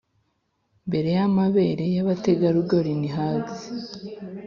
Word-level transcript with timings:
mbere 0.87 1.09
yamabere 1.17 1.85
yabategarugori 1.95 2.91
ni 2.99 3.09
hags 3.15 3.59